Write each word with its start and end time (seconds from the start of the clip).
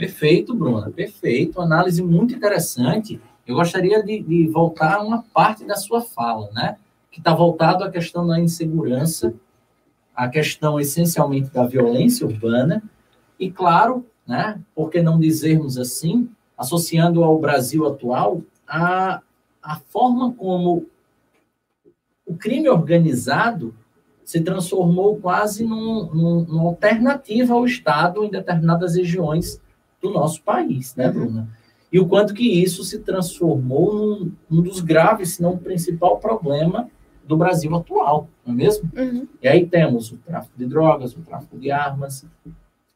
Perfeito, 0.00 0.54
Bruna, 0.54 0.90
perfeito. 0.90 1.60
Análise 1.60 2.02
muito 2.02 2.34
interessante. 2.34 3.20
Eu 3.46 3.54
gostaria 3.54 4.02
de, 4.02 4.22
de 4.22 4.48
voltar 4.48 4.94
a 4.94 5.02
uma 5.02 5.22
parte 5.34 5.62
da 5.66 5.76
sua 5.76 6.00
fala, 6.00 6.50
né? 6.52 6.78
Que 7.10 7.20
está 7.20 7.34
voltado 7.34 7.84
à 7.84 7.90
questão 7.90 8.26
da 8.26 8.40
insegurança, 8.40 9.34
a 10.16 10.26
questão 10.26 10.80
essencialmente 10.80 11.50
da 11.50 11.66
violência 11.66 12.26
urbana, 12.26 12.82
e 13.38 13.50
claro, 13.50 14.06
né? 14.26 14.58
Por 14.74 14.88
que 14.88 15.02
não 15.02 15.20
dizermos 15.20 15.76
assim, 15.76 16.30
associando 16.56 17.22
ao 17.22 17.38
Brasil 17.38 17.86
atual, 17.86 18.40
a, 18.66 19.20
a 19.62 19.76
forma 19.80 20.32
como 20.32 20.86
o 22.24 22.34
crime 22.38 22.70
organizado 22.70 23.74
se 24.24 24.40
transformou 24.40 25.18
quase 25.18 25.62
num, 25.62 26.06
num, 26.06 26.40
numa 26.46 26.68
alternativa 26.70 27.52
ao 27.52 27.66
Estado 27.66 28.24
em 28.24 28.30
determinadas 28.30 28.94
regiões 28.96 29.60
do 30.00 30.10
nosso 30.10 30.42
país, 30.42 30.94
né, 30.94 31.06
uhum. 31.08 31.12
Bruna? 31.12 31.48
E 31.92 31.98
o 31.98 32.06
quanto 32.06 32.34
que 32.34 32.62
isso 32.62 32.84
se 32.84 33.00
transformou 33.00 33.94
num, 33.94 34.32
num 34.48 34.62
dos 34.62 34.80
graves, 34.80 35.34
se 35.34 35.42
não 35.42 35.54
o 35.54 35.58
principal 35.58 36.18
problema 36.18 36.88
do 37.26 37.36
Brasil 37.36 37.74
atual, 37.74 38.28
não 38.46 38.54
é 38.54 38.56
mesmo? 38.56 38.90
Uhum. 38.96 39.26
E 39.42 39.48
aí 39.48 39.66
temos 39.66 40.12
o 40.12 40.16
tráfico 40.18 40.56
de 40.56 40.66
drogas, 40.66 41.16
o 41.16 41.20
tráfico 41.20 41.58
de 41.58 41.70
armas, 41.70 42.24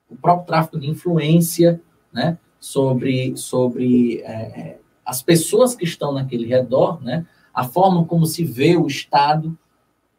o 0.08 0.16
próprio 0.16 0.46
tráfico 0.46 0.78
de 0.78 0.88
influência, 0.88 1.80
né, 2.12 2.38
sobre, 2.60 3.36
sobre 3.36 4.20
é, 4.20 4.78
as 5.04 5.22
pessoas 5.22 5.74
que 5.74 5.84
estão 5.84 6.12
naquele 6.12 6.46
redor, 6.46 7.02
né, 7.02 7.26
a 7.52 7.64
forma 7.64 8.04
como 8.04 8.26
se 8.26 8.44
vê 8.44 8.76
o 8.76 8.86
Estado. 8.86 9.56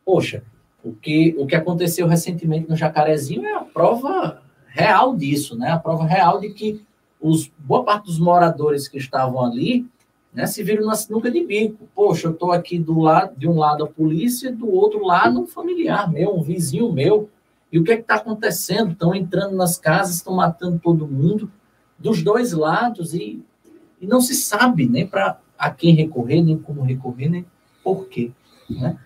Poxa, 0.06 0.44
o 0.84 0.94
que, 0.94 1.34
o 1.38 1.48
que 1.48 1.56
aconteceu 1.56 2.08
recentemente 2.08 2.70
no 2.70 2.76
Jacarezinho 2.76 3.46
é 3.46 3.54
a 3.54 3.62
prova 3.62 4.42
real 4.76 5.16
disso, 5.16 5.58
né? 5.58 5.72
A 5.72 5.80
prova 5.80 6.06
real 6.06 6.40
de 6.42 6.50
que 6.50 6.82
os, 7.20 7.50
boa 7.58 7.84
parte 7.84 8.06
dos 8.06 8.20
moradores 8.20 8.90
que 8.90 8.98
estavam 8.98 9.44
ali 9.44 9.88
né, 10.34 10.46
se 10.46 10.62
viram 10.62 10.86
na 10.86 10.96
sinuca 10.96 11.32
de 11.32 11.44
bico. 11.46 11.88
Poxa, 11.96 12.28
eu 12.28 12.32
estou 12.32 12.52
aqui 12.52 12.78
do 12.78 13.00
lado, 13.00 13.34
de 13.38 13.48
um 13.48 13.58
lado 13.58 13.86
a 13.86 13.88
polícia, 13.88 14.52
do 14.52 14.70
outro 14.70 15.04
lado 15.06 15.40
um 15.40 15.48
familiar 15.48 16.12
meu, 16.12 16.36
um 16.36 16.44
vizinho 16.44 16.92
meu. 16.92 17.30
E 17.72 17.80
o 17.80 17.84
que 17.84 17.94
é 17.94 18.00
está 18.00 18.16
acontecendo? 18.16 18.92
Estão 18.92 19.16
entrando 19.16 19.56
nas 19.56 19.78
casas, 19.78 20.18
estão 20.18 20.36
matando 20.36 20.78
todo 20.78 21.08
mundo, 21.08 21.50
dos 21.98 22.22
dois 22.22 22.52
lados, 22.52 23.14
e, 23.14 23.42
e 24.02 24.06
não 24.06 24.20
se 24.20 24.36
sabe 24.36 24.86
nem 24.86 25.08
para 25.08 25.40
a 25.58 25.72
quem 25.72 25.96
recorrer, 25.96 26.42
nem 26.42 26.58
como 26.58 26.82
recorrer, 26.82 27.30
nem 27.30 27.46
por 27.82 28.08
quê. 28.08 28.32
Né? 28.70 28.98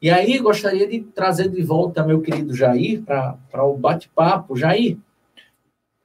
E 0.00 0.10
aí, 0.10 0.38
gostaria 0.38 0.86
de 0.86 1.00
trazer 1.00 1.48
de 1.48 1.62
volta 1.62 2.04
meu 2.04 2.20
querido 2.20 2.54
Jair 2.54 3.02
para 3.02 3.64
o 3.64 3.76
bate-papo. 3.76 4.56
Jair. 4.56 4.96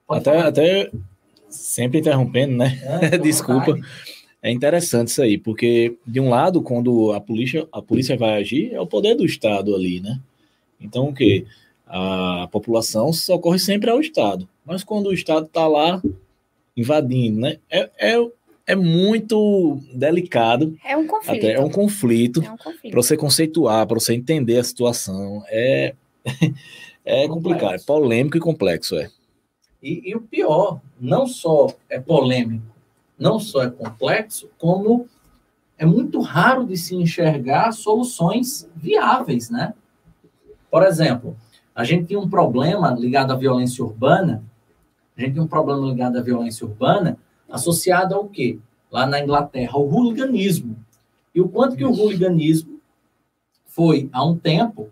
Até, 0.10 0.40
até 0.40 0.92
sempre 1.48 2.00
interrompendo, 2.00 2.58
né? 2.58 2.80
É, 2.84 3.18
Desculpa. 3.20 3.78
É 4.42 4.52
interessante 4.52 5.08
isso 5.08 5.22
aí, 5.22 5.38
porque, 5.38 5.98
de 6.06 6.20
um 6.20 6.30
lado, 6.30 6.62
quando 6.62 7.14
a 7.14 7.22
polícia, 7.22 7.68
a 7.72 7.82
polícia 7.82 8.18
vai 8.18 8.42
agir, 8.42 8.74
é 8.74 8.82
o 8.82 8.88
poder 8.88 9.16
do 9.16 9.26
Estado 9.26 9.74
ali, 9.74 10.02
né? 10.02 10.20
Então, 10.82 11.10
o 11.10 11.14
quê? 11.14 11.46
A 11.88 12.50
população 12.52 13.14
socorre 13.14 13.60
sempre 13.60 13.90
ao 13.90 14.02
Estado. 14.02 14.50
Mas 14.66 14.84
quando 14.84 15.08
o 15.08 15.14
Estado 15.14 15.46
está 15.46 15.66
lá 15.68 16.02
invadindo, 16.76 17.40
né? 17.40 17.58
É, 17.70 17.90
é, 17.98 18.16
é 18.66 18.76
muito 18.76 19.80
delicado. 19.94 20.76
É 20.84 20.96
um 20.96 21.06
conflito. 21.06 21.46
Até, 21.46 21.54
é 21.54 21.60
um 21.60 21.70
conflito. 21.70 22.44
É 22.44 22.52
um 22.52 22.58
conflito. 22.58 22.92
Para 22.92 23.02
você 23.02 23.18
conceituar, 23.18 23.86
para 23.86 24.00
você 24.00 24.14
entender 24.14 24.58
a 24.58 24.64
situação. 24.64 25.44
É, 25.48 25.94
é 27.04 27.28
complicado, 27.28 27.76
é 27.76 27.80
polêmico 27.80 28.38
e 28.38 28.40
complexo, 28.40 28.96
é. 28.96 29.10
E, 29.82 30.12
e, 30.12 30.16
o 30.16 30.22
pior, 30.22 30.80
não 31.00 31.28
só 31.28 31.68
é 31.90 32.00
polêmico, 32.00 32.66
não 33.20 33.38
só 33.38 33.64
é 33.64 33.70
complexo, 33.70 34.50
como 34.58 35.08
é 35.78 35.86
muito 35.86 36.22
raro 36.22 36.66
de 36.66 36.78
se 36.78 36.96
enxergar 36.96 37.74
soluções 37.74 38.70
viáveis, 38.74 39.50
né? 39.50 39.74
Por 40.72 40.84
exemplo, 40.84 41.36
a 41.76 41.84
gente 41.84 42.06
tem 42.06 42.18
um 42.18 42.30
problema 42.30 42.92
ligado 42.92 43.32
à 43.32 43.36
violência 43.36 43.84
urbana, 43.84 44.42
a 45.18 45.22
gente 45.22 45.34
tem 45.34 45.44
um 45.44 45.48
problema 45.48 45.86
ligado 45.86 46.18
à 46.18 46.22
violência 46.22 46.66
urbana, 46.66 47.18
associada 47.54 48.16
ao 48.16 48.28
quê? 48.28 48.58
Lá 48.92 49.06
na 49.06 49.22
Inglaterra, 49.22 49.74
ao 49.74 49.88
hooliganismo. 49.88 50.76
E 51.34 51.40
o 51.40 51.48
quanto 51.48 51.76
que 51.76 51.86
o 51.86 51.92
hooliganismo 51.92 52.80
foi 53.66 54.10
há 54.12 54.26
um 54.26 54.36
tempo, 54.36 54.90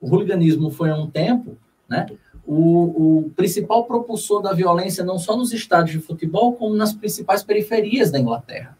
o 0.00 0.08
hooliganismo 0.08 0.70
foi 0.70 0.90
há 0.90 0.96
um 0.96 1.10
tempo, 1.10 1.56
né? 1.88 2.06
O, 2.46 3.22
o 3.24 3.30
principal 3.30 3.84
propulsor 3.84 4.42
da 4.42 4.52
violência 4.52 5.02
não 5.02 5.18
só 5.18 5.36
nos 5.36 5.52
estádios 5.52 6.00
de 6.00 6.06
futebol, 6.06 6.54
como 6.54 6.74
nas 6.74 6.92
principais 6.92 7.42
periferias 7.42 8.10
da 8.10 8.18
Inglaterra. 8.18 8.76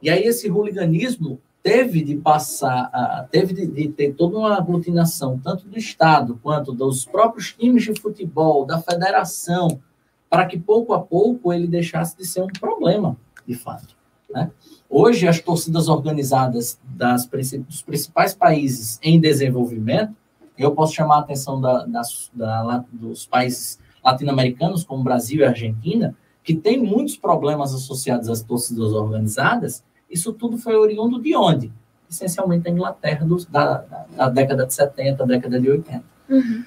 E 0.00 0.08
aí 0.08 0.24
esse 0.24 0.50
hooliganismo 0.50 1.38
teve 1.62 2.02
de 2.02 2.16
passar, 2.16 3.28
teve 3.30 3.52
de, 3.52 3.66
de, 3.66 3.88
ter 3.88 4.14
toda 4.14 4.38
uma 4.38 4.56
aglutinação, 4.56 5.38
tanto 5.38 5.66
do 5.66 5.76
Estado 5.76 6.38
quanto 6.42 6.72
dos 6.72 7.04
próprios 7.04 7.52
times 7.52 7.82
de 7.82 8.00
futebol, 8.00 8.64
da 8.64 8.80
federação, 8.80 9.80
para 10.28 10.46
que 10.46 10.58
pouco 10.58 10.92
a 10.92 11.00
pouco 11.00 11.52
ele 11.52 11.66
deixasse 11.66 12.16
de 12.16 12.26
ser 12.26 12.42
um 12.42 12.48
problema, 12.48 13.16
de 13.46 13.54
fato. 13.54 13.96
Né? 14.30 14.50
Hoje, 14.88 15.26
as 15.26 15.40
torcidas 15.40 15.88
organizadas 15.88 16.78
das, 16.84 17.28
dos 17.66 17.82
principais 17.82 18.34
países 18.34 18.98
em 19.02 19.20
desenvolvimento, 19.20 20.14
eu 20.58 20.72
posso 20.72 20.94
chamar 20.94 21.16
a 21.16 21.20
atenção 21.20 21.60
da, 21.60 21.84
das, 21.84 22.30
da, 22.32 22.84
dos 22.92 23.26
países 23.26 23.78
latino-americanos, 24.02 24.84
como 24.84 25.02
Brasil 25.02 25.40
e 25.40 25.44
Argentina, 25.44 26.14
que 26.42 26.54
tem 26.54 26.80
muitos 26.80 27.16
problemas 27.16 27.74
associados 27.74 28.28
às 28.28 28.42
torcidas 28.42 28.92
organizadas, 28.92 29.84
isso 30.08 30.32
tudo 30.32 30.56
foi 30.56 30.76
oriundo 30.76 31.20
de 31.20 31.34
onde? 31.34 31.72
Essencialmente 32.08 32.64
da 32.64 32.70
Inglaterra, 32.70 33.26
dos, 33.26 33.44
da, 33.46 33.78
da, 33.78 34.06
da, 34.16 34.28
década 34.28 34.64
de 34.64 34.72
70, 34.72 35.26
década 35.26 35.60
de 35.60 35.68
80. 35.68 36.04
Uhum. 36.28 36.64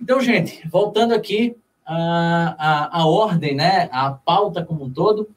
Então, 0.00 0.20
gente, 0.20 0.66
voltando 0.68 1.12
aqui 1.12 1.54
a, 1.86 2.54
a, 2.58 3.00
a 3.00 3.06
ordem, 3.06 3.54
né, 3.54 3.88
a 3.92 4.10
pauta 4.10 4.64
como 4.64 4.84
um 4.84 4.90
todo. 4.90 5.28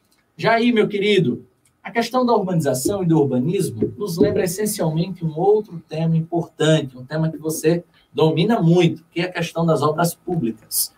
Aí, 0.48 0.72
meu 0.72 0.88
querido, 0.88 1.46
a 1.84 1.92
questão 1.92 2.26
da 2.26 2.34
urbanização 2.34 3.04
e 3.04 3.06
do 3.06 3.20
urbanismo 3.20 3.94
nos 3.98 4.18
lembra 4.18 4.44
essencialmente 4.44 5.24
um 5.24 5.38
outro 5.38 5.82
tema 5.88 6.18
importante, 6.18 6.98
um 6.98 7.06
tema 7.06 7.30
que 7.30 7.38
você 7.38 7.84
domina 8.14 8.62
muito, 8.62 9.04
que 9.12 9.22
é 9.22 9.26
a 9.26 9.32
questão 9.32 9.66
das 9.66 9.82
obras 9.82 10.16
públicas. 10.16 10.94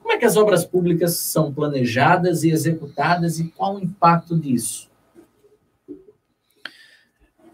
Como 0.00 0.12
é 0.12 0.18
que 0.18 0.24
as 0.24 0.36
obras 0.36 0.64
públicas 0.64 1.16
são 1.16 1.52
planejadas 1.52 2.42
e 2.42 2.50
executadas 2.50 3.38
e 3.40 3.48
qual 3.48 3.76
o 3.76 3.80
impacto 3.80 4.38
disso? 4.38 4.88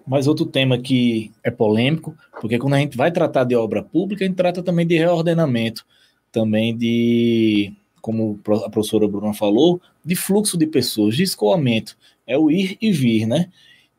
Mais 0.07 0.27
outro 0.27 0.45
tema 0.45 0.77
que 0.77 1.33
é 1.43 1.51
polêmico, 1.51 2.17
porque 2.41 2.59
quando 2.59 2.75
a 2.75 2.79
gente 2.79 2.97
vai 2.97 3.11
tratar 3.11 3.45
de 3.45 3.57
obra 3.57 3.83
pública, 3.83 4.25
a 4.25 4.29
gente 4.29 4.37
trata 4.37 4.63
também 4.63 4.87
de 4.87 4.99
reordenamento 4.99 5.87
também 6.35 6.77
de, 6.77 7.73
como 8.03 8.41
a 8.65 8.69
professora 8.69 9.07
Bruna 9.07 9.33
falou, 9.33 9.81
de 10.05 10.17
fluxo 10.17 10.59
de 10.59 10.67
pessoas, 10.67 11.17
de 11.17 11.23
escoamento. 11.23 11.97
É 12.27 12.37
o 12.37 12.51
ir 12.51 12.77
e 12.83 12.91
vir, 12.91 13.27
né? 13.27 13.51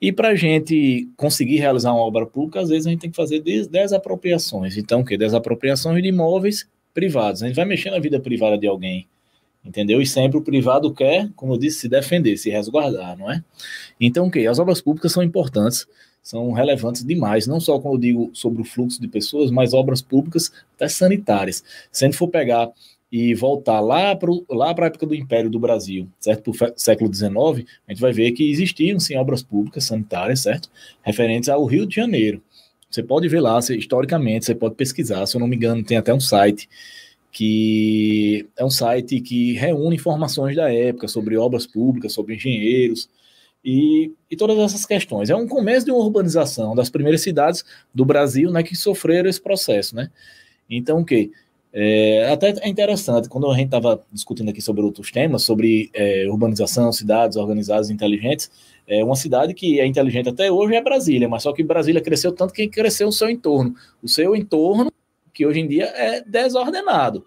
E 0.02 0.12
para 0.12 0.30
a 0.30 0.36
gente 0.36 1.08
conseguir 1.16 1.56
realizar 1.56 1.94
uma 1.94 2.02
obra 2.02 2.26
pública, 2.26 2.60
às 2.60 2.68
vezes 2.68 2.86
a 2.86 2.90
gente 2.90 3.00
tem 3.00 3.10
que 3.10 3.16
fazer 3.16 3.42
desapropriações. 3.42 4.76
Então, 4.76 5.00
o 5.00 5.06
quê? 5.06 5.18
Desapropriações 5.18 6.04
de 6.04 6.10
imóveis 6.10 6.70
privados. 6.94 7.42
A 7.42 7.48
gente 7.48 7.56
vai 7.56 7.66
mexer 7.66 7.90
na 7.90 8.00
vida 8.00 8.20
privada 8.20 8.58
de 8.58 8.68
alguém, 8.68 9.08
entendeu? 9.66 10.02
E 10.02 10.06
sempre 10.06 10.38
o 10.38 10.42
privado 10.42 10.94
quer, 10.94 11.30
como 11.36 11.54
eu 11.54 11.58
disse, 11.58 11.80
se 11.80 11.90
defender, 11.90 12.38
se 12.38 12.50
resguardar, 12.50 13.18
não 13.18 13.32
é? 13.32 13.44
Então, 14.00 14.28
o 14.28 14.32
quê? 14.32 14.46
As 14.48 14.60
obras 14.60 14.82
públicas 14.82 15.12
são 15.12 15.24
importantes 15.24 15.88
são 16.26 16.52
relevantes 16.52 17.06
demais, 17.06 17.46
não 17.46 17.60
só 17.60 17.80
quando 17.80 17.94
eu 17.94 18.00
digo 18.00 18.30
sobre 18.34 18.60
o 18.60 18.66
fluxo 18.66 19.00
de 19.00 19.08
pessoas, 19.08 19.52
mas 19.52 19.76
obras 19.76 20.02
públicas 20.02 20.52
até 20.74 20.88
sanitárias. 20.88 21.64
Se 21.92 22.04
a 22.04 22.08
gente 22.08 22.18
for 22.18 22.28
pegar 22.28 22.72
e 23.12 23.36
voltar 23.36 23.80
lá 23.80 24.16
para 24.16 24.32
lá 24.50 24.74
a 24.76 24.86
época 24.88 25.06
do 25.06 25.14
Império 25.14 25.52
do 25.52 25.60
Brasil, 25.60 26.10
certo? 26.20 26.52
Para 26.52 26.72
o 26.72 26.74
século 26.76 27.14
XIX, 27.14 27.70
a 27.88 27.92
gente 27.92 28.02
vai 28.02 28.12
ver 28.12 28.32
que 28.32 28.50
existiam 28.50 29.00
sim 29.00 29.16
obras 29.16 29.44
públicas 29.44 29.84
sanitárias, 29.84 30.40
certo? 30.40 30.68
Referentes 31.04 31.48
ao 31.48 31.64
Rio 31.64 31.86
de 31.86 31.96
Janeiro. 31.96 32.42
Você 32.90 33.04
pode 33.04 33.28
ver 33.28 33.42
lá, 33.42 33.60
historicamente, 33.60 34.46
você 34.46 34.56
pode 34.56 34.74
pesquisar, 34.74 35.28
se 35.28 35.38
eu 35.38 35.40
não 35.40 35.48
me 35.48 35.56
engano, 35.56 35.84
tem 35.84 35.96
até 35.96 36.12
um 36.12 36.20
site 36.20 36.68
que 37.36 38.48
é 38.56 38.64
um 38.64 38.70
site 38.70 39.20
que 39.20 39.52
reúne 39.56 39.98
informações 39.98 40.56
da 40.56 40.74
época 40.74 41.06
sobre 41.10 41.36
obras 41.36 41.68
públicas, 41.68 42.14
sobre 42.14 42.36
engenheiros, 42.36 43.10
e, 43.62 44.10
e 44.32 44.38
todas 44.38 44.58
essas 44.58 44.86
questões. 44.86 45.30
É 45.30 45.36
um 45.36 45.46
começo 45.46 45.86
de 45.86 45.92
uma 45.92 46.00
urbanização 46.00 46.74
das 46.74 46.90
primeiras 46.90 47.20
cidades 47.20 47.66
do 47.94 48.06
Brasil 48.06 48.50
né, 48.52 48.64
que 48.64 48.74
sofreram 48.74 49.30
esse 49.30 49.42
processo. 49.42 49.98
Né? 49.98 50.10
Então, 50.70 51.02
o 51.02 51.06
que? 51.06 51.30
É, 51.74 52.30
até 52.32 52.52
é 52.62 52.70
interessante, 52.70 53.28
quando 53.28 53.52
a 53.52 53.54
gente 53.54 53.66
estava 53.66 54.02
discutindo 54.14 54.48
aqui 54.48 54.62
sobre 54.62 54.82
outros 54.84 55.12
temas, 55.12 55.44
sobre 55.44 55.90
é, 55.94 56.26
urbanização, 56.30 56.90
cidades 56.94 57.36
organizadas 57.36 57.90
inteligentes, 57.90 58.50
é 58.88 59.04
uma 59.04 59.18
cidade 59.18 59.54
que 59.54 59.78
é 59.82 59.86
inteligente 59.86 60.30
até 60.30 60.50
hoje 60.50 60.74
é 60.74 60.82
Brasília, 60.82 61.28
mas 61.28 61.44
só 61.44 61.52
que 61.52 61.64
Brasília 61.64 62.00
cresceu 62.00 62.32
tanto 62.32 62.54
que 62.54 62.66
cresceu 62.70 63.10
o 63.10 63.12
seu 63.12 63.30
entorno. 63.30 63.76
O 64.02 64.08
seu 64.08 64.38
entorno, 64.38 64.90
que 65.36 65.46
hoje 65.46 65.60
em 65.60 65.68
dia 65.68 65.86
é 65.86 66.22
desordenado. 66.22 67.26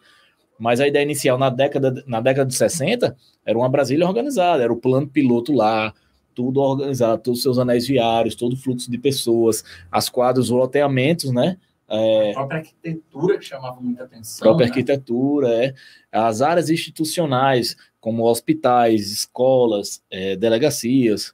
Mas 0.59 0.81
a 0.81 0.89
ideia 0.89 1.05
inicial 1.05 1.39
na 1.39 1.51
década, 1.51 2.03
na 2.07 2.21
década 2.21 2.49
de 2.49 2.55
60 2.55 3.15
era 3.45 3.57
uma 3.57 3.69
Brasília 3.69 4.07
organizada, 4.07 4.63
era 4.65 4.73
o 4.73 4.77
plano 4.77 5.07
piloto 5.07 5.53
lá, 5.53 5.95
tudo 6.35 6.61
organizado, 6.61 7.23
todos 7.23 7.39
os 7.39 7.43
seus 7.43 7.59
anéis 7.59 7.87
viários, 7.87 8.35
todo 8.35 8.55
o 8.55 8.57
fluxo 8.57 8.91
de 8.91 8.99
pessoas, 8.99 9.63
as 9.93 10.09
quadras, 10.09 10.47
os 10.47 10.51
loteamentos, 10.51 11.31
né? 11.31 11.59
É, 11.91 12.31
a 12.31 12.35
própria 12.35 12.59
arquitetura 12.59 13.39
que 13.39 13.45
chamava 13.45 13.81
muita 13.81 14.05
atenção. 14.05 14.41
própria 14.41 14.67
né? 14.67 14.71
arquitetura, 14.71 15.49
é. 15.65 15.75
As 16.11 16.43
áreas 16.43 16.71
institucionais, 16.71 17.77
como 18.01 18.25
hospitais, 18.25 19.11
escolas, 19.13 20.03
é, 20.11 20.37
delegacias, 20.37 21.33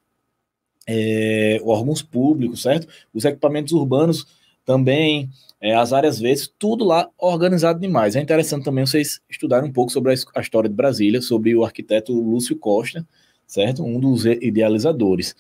é, 0.87 1.61
órgãos 1.65 2.03
públicos, 2.03 2.63
certo? 2.63 2.87
Os 3.13 3.25
equipamentos 3.25 3.73
urbanos 3.73 4.44
também, 4.65 5.31
é, 5.61 5.75
as 5.75 5.93
áreas 5.93 6.19
verdes, 6.19 6.51
tudo 6.59 6.85
lá 6.85 7.09
organizado 7.19 7.81
demais. 7.81 8.17
É 8.17 8.21
interessante 8.21 8.65
também 8.65 8.87
vocês 8.87 9.21
estudarem 9.29 9.69
um 9.69 9.73
pouco 9.73 9.93
sobre 9.93 10.13
a, 10.13 10.17
a 10.37 10.41
história 10.41 10.69
de 10.69 10.75
Brasília, 10.75 11.21
sobre 11.21 11.55
o 11.55 11.65
arquiteto 11.65 12.13
Lúcio 12.13 12.57
Costa, 12.57 13.07
certo? 13.47 13.85
Um 13.85 14.01
dos 14.01 14.25
idealizadores, 14.25 15.35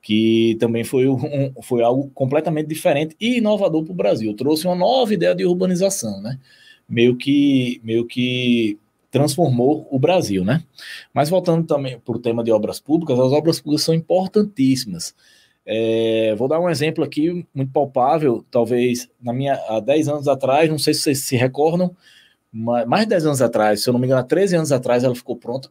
que 0.00 0.56
também 0.60 0.84
foi, 0.84 1.08
um, 1.08 1.52
foi 1.62 1.82
algo 1.82 2.10
completamente 2.14 2.68
diferente 2.68 3.16
e 3.20 3.38
inovador 3.38 3.84
para 3.84 3.92
o 3.92 3.96
Brasil. 3.96 4.34
Trouxe 4.34 4.66
uma 4.66 4.76
nova 4.76 5.12
ideia 5.12 5.34
de 5.34 5.44
urbanização, 5.44 6.20
né? 6.20 6.38
Meio 6.88 7.16
que, 7.16 7.80
meio 7.84 8.06
que 8.06 8.78
transformou 9.10 9.86
o 9.90 9.98
Brasil, 9.98 10.44
né? 10.44 10.62
Mas 11.12 11.28
voltando 11.28 11.66
também 11.66 11.98
para 11.98 12.16
o 12.16 12.18
tema 12.18 12.44
de 12.44 12.50
obras 12.52 12.80
públicas, 12.80 13.18
as 13.18 13.32
obras 13.32 13.60
públicas 13.60 13.84
são 13.84 13.94
importantíssimas. 13.94 15.14
É, 15.70 16.34
vou 16.34 16.48
dar 16.48 16.58
um 16.58 16.70
exemplo 16.70 17.04
aqui 17.04 17.46
muito 17.54 17.70
palpável, 17.70 18.42
talvez 18.50 19.06
na 19.20 19.34
minha, 19.34 19.52
há 19.68 19.80
10 19.80 20.08
anos 20.08 20.26
atrás, 20.26 20.70
não 20.70 20.78
sei 20.78 20.94
se 20.94 21.02
vocês 21.02 21.18
se 21.18 21.36
recordam, 21.36 21.94
mais 22.50 23.02
de 23.02 23.10
10 23.10 23.26
anos 23.26 23.42
atrás, 23.42 23.82
se 23.82 23.90
eu 23.90 23.92
não 23.92 24.00
me 24.00 24.06
engano, 24.06 24.22
há 24.22 24.24
13 24.24 24.56
anos 24.56 24.72
atrás 24.72 25.04
ela 25.04 25.14
ficou 25.14 25.36
pronta, 25.36 25.68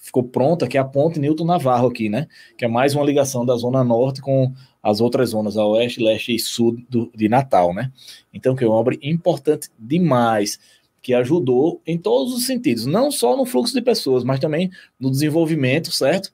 ficou 0.00 0.22
pronta, 0.22 0.66
que 0.66 0.78
é 0.78 0.80
a 0.80 0.84
ponte 0.84 1.20
Newton 1.20 1.44
Navarro 1.44 1.88
aqui, 1.88 2.08
né? 2.08 2.26
Que 2.56 2.64
é 2.64 2.68
mais 2.68 2.94
uma 2.94 3.04
ligação 3.04 3.44
da 3.44 3.54
Zona 3.56 3.84
Norte 3.84 4.22
com 4.22 4.50
as 4.82 5.00
outras 5.02 5.30
zonas, 5.30 5.58
a 5.58 5.66
Oeste, 5.66 6.02
Leste 6.02 6.34
e 6.34 6.38
Sul 6.38 6.78
do, 6.88 7.10
de 7.14 7.28
Natal, 7.28 7.74
né? 7.74 7.92
Então, 8.32 8.54
que 8.54 8.64
é 8.64 8.66
uma 8.66 8.76
obra 8.76 8.96
importante 9.02 9.68
demais 9.78 10.58
que 11.02 11.12
ajudou 11.12 11.82
em 11.86 11.98
todos 11.98 12.34
os 12.34 12.46
sentidos, 12.46 12.86
não 12.86 13.10
só 13.10 13.36
no 13.36 13.44
fluxo 13.44 13.74
de 13.74 13.82
pessoas, 13.82 14.24
mas 14.24 14.40
também 14.40 14.70
no 14.98 15.10
desenvolvimento, 15.10 15.92
certo? 15.92 16.32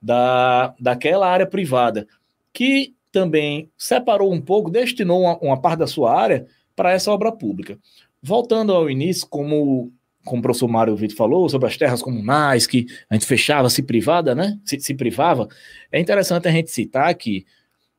Da, 0.00 0.74
daquela 0.78 1.26
área 1.26 1.46
privada, 1.46 2.06
que 2.52 2.94
também 3.12 3.70
separou 3.76 4.32
um 4.32 4.40
pouco, 4.40 4.70
destinou 4.70 5.22
uma, 5.22 5.38
uma 5.38 5.60
parte 5.60 5.80
da 5.80 5.86
sua 5.86 6.14
área 6.14 6.46
para 6.76 6.92
essa 6.92 7.10
obra 7.10 7.32
pública. 7.32 7.78
Voltando 8.22 8.72
ao 8.72 8.88
início, 8.88 9.26
como, 9.28 9.92
como 10.24 10.40
o 10.40 10.42
professor 10.42 10.68
Mário 10.68 10.96
Vitor 10.96 11.16
falou, 11.16 11.48
sobre 11.48 11.68
as 11.68 11.76
terras 11.76 12.02
comunais, 12.02 12.66
que 12.66 12.86
a 13.08 13.14
gente 13.14 13.26
fechava, 13.26 13.68
se 13.68 13.82
privada, 13.82 14.34
né? 14.34 14.58
Se, 14.64 14.78
se 14.80 14.94
privava, 14.94 15.48
é 15.90 15.98
interessante 15.98 16.48
a 16.48 16.52
gente 16.52 16.70
citar 16.70 17.14
que 17.14 17.44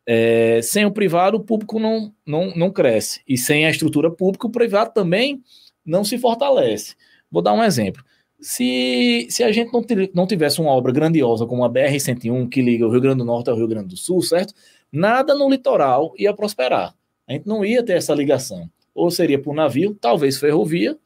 é, 0.06 0.62
sem 0.62 0.86
o 0.86 0.92
privado, 0.92 1.38
o 1.38 1.44
público 1.44 1.80
não, 1.80 2.14
não, 2.26 2.56
não 2.56 2.72
cresce. 2.72 3.22
E 3.28 3.38
sem 3.38 3.66
a 3.66 3.70
estrutura 3.70 4.10
pública, 4.10 4.48
o 4.48 4.52
privado 4.52 4.92
também 4.94 5.42
não 5.86 6.04
se 6.04 6.18
fortalece. 6.18 6.96
Vou 7.30 7.42
dar 7.42 7.54
um 7.54 7.64
exemplo. 7.64 8.04
Se, 8.42 9.28
se 9.30 9.44
a 9.44 9.52
gente 9.52 9.72
não, 9.72 9.86
não 10.14 10.28
tivesse 10.28 10.60
uma 10.60 10.72
obra 10.72 10.92
grandiosa 10.92 11.46
como 11.46 11.64
a 11.64 11.70
BR-101, 11.70 12.50
que 12.50 12.62
liga 12.62 12.88
o 12.88 12.92
Rio 12.92 13.02
Grande 13.02 13.20
do 13.20 13.26
Norte 13.26 13.50
ao 13.50 13.56
Rio 13.56 13.68
Grande 13.68 13.90
do 13.90 13.98
Sul, 13.98 14.22
certo? 14.22 14.54
Nada 14.92 15.36
no 15.36 15.50
litoral 15.50 16.14
ia 16.18 16.34
prosperar. 16.34 16.96
A 17.28 17.34
gente 17.34 17.48
não 17.48 17.64
ia 17.64 17.84
ter 17.84 17.94
essa 17.94 18.14
ligação. 18.16 18.70
Ou 18.96 19.12
seria 19.12 19.40
por 19.40 19.54
navio, 19.54 19.96
talvez 20.00 20.38
ferrovia, 20.38 20.98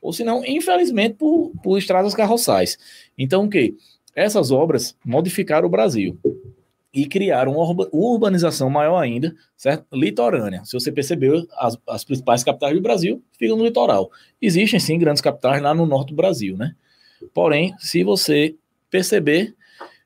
ou 0.00 0.12
se 0.12 0.22
não, 0.22 0.44
infelizmente, 0.44 1.14
por, 1.14 1.52
por 1.62 1.78
estradas 1.78 2.14
carroçais. 2.14 2.78
Então, 3.16 3.44
o 3.44 3.48
que? 3.48 3.74
Essas 4.14 4.50
obras 4.50 4.94
modificaram 5.04 5.66
o 5.66 5.70
Brasil 5.70 6.18
e 6.94 7.06
criaram 7.06 7.56
uma 7.56 7.88
urbanização 7.92 8.70
maior 8.70 8.98
ainda, 8.98 9.34
certo? 9.56 9.84
Litorânea. 9.92 10.64
Se 10.64 10.74
você 10.74 10.92
percebeu, 10.92 11.44
as, 11.58 11.76
as 11.88 12.04
principais 12.04 12.44
capitais 12.44 12.72
do 12.74 12.80
Brasil 12.80 13.20
ficam 13.36 13.56
no 13.56 13.64
litoral. 13.64 14.10
Existem 14.40 14.78
sim 14.78 14.96
grandes 14.96 15.20
capitais 15.20 15.60
lá 15.60 15.74
no 15.74 15.86
norte 15.86 16.10
do 16.10 16.14
Brasil, 16.14 16.56
né? 16.56 16.76
Porém, 17.34 17.74
se 17.78 18.04
você 18.04 18.54
perceber, 18.88 19.56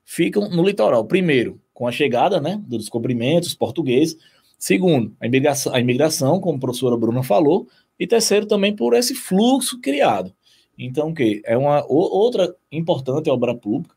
ficam 0.03 0.49
no 0.49 0.63
litoral. 0.65 1.05
Primeiro, 1.05 1.61
com 1.71 1.87
a 1.87 1.91
chegada, 1.91 2.41
né, 2.41 2.59
dos 2.65 2.79
descobrimentos 2.79 3.53
portugueses. 3.53 4.17
Segundo, 4.57 5.15
a 5.19 5.27
imigração, 5.27 5.73
a 5.73 5.79
imigração, 5.79 6.39
como 6.39 6.57
a 6.57 6.59
professora 6.59 6.97
Bruna 6.97 7.21
falou. 7.21 7.67
E 7.99 8.07
terceiro, 8.07 8.47
também 8.47 8.75
por 8.75 8.95
esse 8.95 9.13
fluxo 9.13 9.79
criado. 9.79 10.33
Então, 10.77 11.09
o 11.09 11.13
que? 11.13 11.41
É 11.45 11.55
uma 11.55 11.85
outra 11.87 12.55
importante 12.71 13.29
obra 13.29 13.53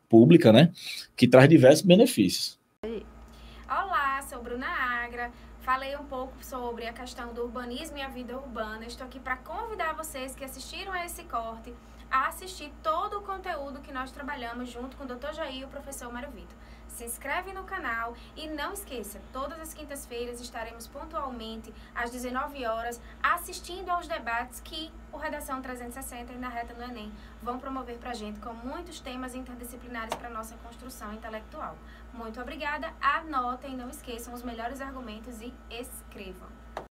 pública, 0.09 0.53
né, 0.53 0.73
que 1.17 1.27
traz 1.27 1.49
diversos 1.49 1.87
benefícios. 1.87 2.61
Falei 5.73 5.97
um 5.97 6.05
pouco 6.05 6.35
sobre 6.45 6.87
a 6.87 6.93
questão 6.93 7.33
do 7.33 7.45
urbanismo 7.45 7.97
e 7.97 8.03
a 8.03 8.09
vida 8.09 8.37
urbana. 8.37 8.85
Estou 8.85 9.07
aqui 9.07 9.19
para 9.19 9.39
convidar 9.39 9.95
vocês 9.95 10.35
que 10.35 10.45
assistiram 10.45 10.93
a 10.93 11.07
esse 11.07 11.25
corte 11.25 11.75
a 12.11 12.27
assistir 12.27 12.71
todo 12.83 13.21
o 13.21 13.23
conteúdo 13.23 13.81
que 13.81 13.91
nós 13.91 14.13
trabalhamos 14.13 14.69
junto 14.69 14.95
com 14.99 15.05
o 15.05 15.07
Dr. 15.07 15.33
Jair 15.33 15.63
e 15.63 15.65
o 15.65 15.69
professor 15.69 16.13
Mário 16.13 16.31
Vitor 16.31 16.55
se 16.93 17.05
inscreve 17.05 17.53
no 17.53 17.65
canal 17.65 18.15
e 18.37 18.49
não 18.49 18.73
esqueça, 18.73 19.21
todas 19.33 19.59
as 19.59 19.75
quintas-feiras 19.75 20.41
estaremos 20.41 20.87
pontualmente 20.87 21.73
às 21.95 22.11
19 22.11 22.65
horas 22.67 23.01
assistindo 23.23 23.91
aos 23.91 24.07
debates 24.07 24.61
que 24.61 24.93
o 25.13 25.17
Redação 25.17 25.61
360 25.61 26.33
e 26.33 26.39
na 26.39 26.49
Reta 26.49 26.75
no 26.75 26.85
Enem 26.85 27.13
vão 27.43 27.59
promover 27.59 27.99
para 27.99 28.11
a 28.11 28.15
gente 28.15 28.41
com 28.41 28.53
muitos 28.53 29.01
temas 29.01 29.35
interdisciplinares 29.35 30.15
para 30.15 30.31
nossa 30.31 30.57
construção 30.59 31.13
intelectual. 31.13 31.77
Muito 32.13 32.41
obrigada, 32.41 32.93
anotem, 33.01 33.77
não 33.77 33.89
esqueçam 33.89 34.35
os 34.35 34.43
melhores 34.43 34.81
argumentos 34.81 35.41
e 35.41 35.53
escrevam. 35.71 36.62